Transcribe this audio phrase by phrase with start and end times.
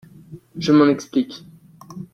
[0.57, 1.45] Je m’en explique.